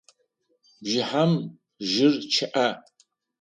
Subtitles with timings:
[0.83, 1.31] Бжыхьэм
[1.89, 2.67] жьыр чъыӏэ.